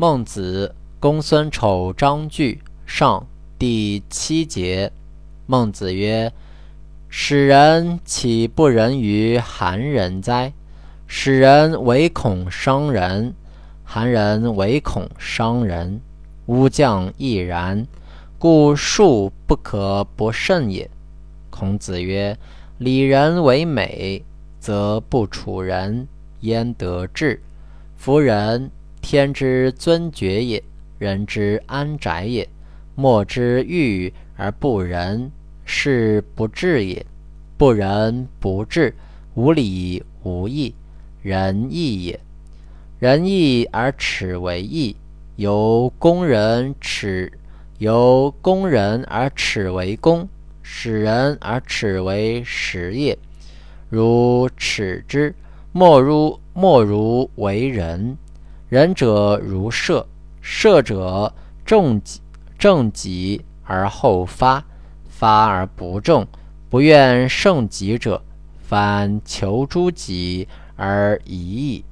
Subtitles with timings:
[0.00, 3.20] 孟子《公孙丑章句上》
[3.58, 4.90] 第七节。
[5.44, 6.32] 孟子曰
[7.10, 10.54] ：“使人岂不仁于韩人哉？
[11.06, 13.34] 使人唯恐伤人，
[13.84, 16.00] 韩人唯恐伤人。
[16.46, 17.86] 乌将亦然，
[18.38, 20.88] 故术不可不慎也。”
[21.52, 22.34] 孔子曰
[22.80, 24.24] ：“礼人为美，
[24.58, 26.08] 则不处人，
[26.40, 27.42] 焉得志？
[27.98, 28.70] 夫人。”
[29.00, 30.62] 天之尊爵也，
[30.98, 32.48] 人之安宅也。
[32.94, 35.30] 莫之欲而不仁，
[35.64, 37.04] 是不智也。
[37.56, 38.94] 不仁不智，
[39.34, 40.74] 无礼无义，
[41.22, 42.20] 仁义也。
[42.98, 44.96] 仁义而耻为义，
[45.36, 47.32] 由公人耻，
[47.78, 50.28] 由公人而耻为公，
[50.62, 53.18] 使人而耻为实也。
[53.88, 55.34] 如耻之，
[55.72, 58.16] 莫如莫如为人。
[58.70, 60.06] 仁者如射，
[60.40, 61.34] 射者
[61.64, 62.20] 重己
[62.56, 64.64] 正己而后发，
[65.08, 66.24] 发而不中，
[66.68, 68.22] 不愿胜己者，
[68.60, 70.46] 反求诸己
[70.76, 71.84] 而已矣。